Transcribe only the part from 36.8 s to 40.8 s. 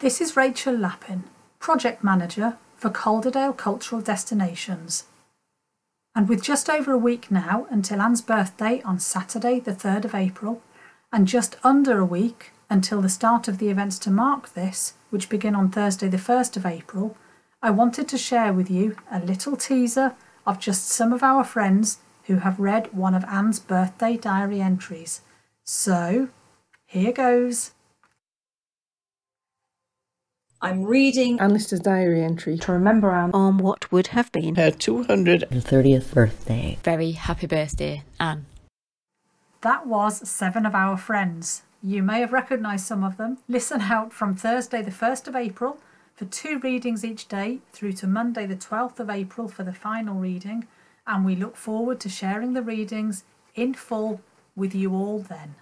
Very happy birthday, Anne. That was seven of